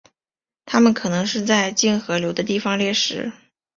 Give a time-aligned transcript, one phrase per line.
[0.65, 3.31] 它们可能是在近河流的地方猎食。